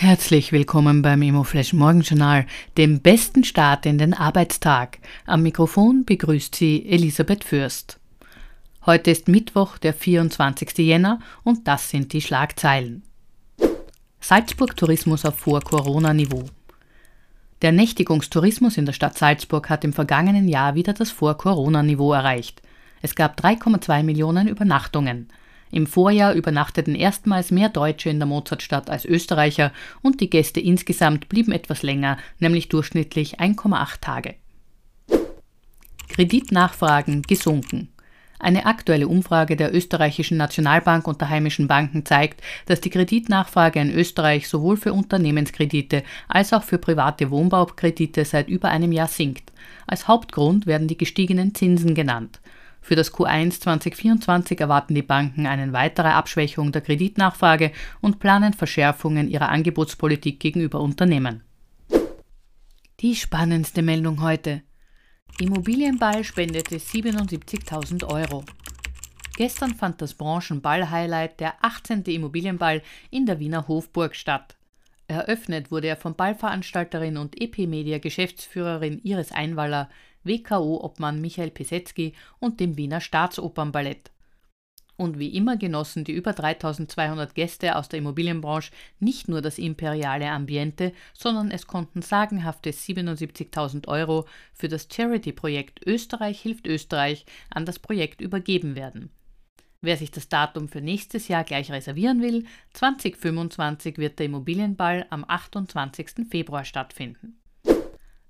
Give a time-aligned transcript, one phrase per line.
[0.00, 4.98] Herzlich willkommen beim ImmoFlash Morgenjournal, dem besten Start in den Arbeitstag.
[5.26, 7.98] Am Mikrofon begrüßt Sie Elisabeth Fürst.
[8.86, 10.78] Heute ist Mittwoch, der 24.
[10.78, 13.02] Jänner und das sind die Schlagzeilen.
[14.20, 16.44] Salzburg Tourismus auf Vor-Corona-Niveau.
[17.62, 22.62] Der Nächtigungstourismus in der Stadt Salzburg hat im vergangenen Jahr wieder das Vor-Corona-Niveau erreicht.
[23.02, 25.28] Es gab 3,2 Millionen Übernachtungen.
[25.70, 29.72] Im Vorjahr übernachteten erstmals mehr Deutsche in der Mozartstadt als Österreicher
[30.02, 34.34] und die Gäste insgesamt blieben etwas länger, nämlich durchschnittlich 1,8 Tage.
[36.08, 37.88] Kreditnachfragen gesunken.
[38.40, 43.92] Eine aktuelle Umfrage der österreichischen Nationalbank und der heimischen Banken zeigt, dass die Kreditnachfrage in
[43.92, 49.52] Österreich sowohl für Unternehmenskredite als auch für private Wohnbaukredite seit über einem Jahr sinkt.
[49.88, 52.40] Als Hauptgrund werden die gestiegenen Zinsen genannt.
[52.88, 59.28] Für das Q1 2024 erwarten die Banken eine weitere Abschwächung der Kreditnachfrage und planen Verschärfungen
[59.28, 61.42] ihrer Angebotspolitik gegenüber Unternehmen.
[63.00, 64.62] Die spannendste Meldung heute.
[65.38, 68.42] Immobilienball spendete 77.000 Euro.
[69.36, 72.04] Gestern fand das Branchenball-Highlight der 18.
[72.04, 74.56] Immobilienball in der Wiener Hofburg statt.
[75.08, 79.90] Eröffnet wurde er von Ballveranstalterin und EP-Media-Geschäftsführerin Iris Einwaller,
[80.28, 84.12] WKO-Obmann Michael Pisetzky und dem Wiener Staatsopernballett.
[84.98, 90.28] Und wie immer genossen die über 3200 Gäste aus der Immobilienbranche nicht nur das imperiale
[90.28, 97.78] Ambiente, sondern es konnten sagenhafte 77.000 Euro für das Charity-Projekt Österreich hilft Österreich an das
[97.78, 99.10] Projekt übergeben werden.
[99.80, 105.24] Wer sich das Datum für nächstes Jahr gleich reservieren will, 2025 wird der Immobilienball am
[105.26, 106.26] 28.
[106.28, 107.38] Februar stattfinden.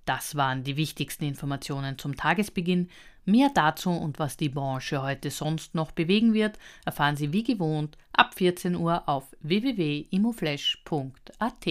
[0.09, 2.89] Das waren die wichtigsten Informationen zum Tagesbeginn.
[3.27, 7.99] Mehr dazu und was die Branche heute sonst noch bewegen wird, erfahren Sie wie gewohnt
[8.15, 11.67] ab 14 Uhr auf www.imoflash.at.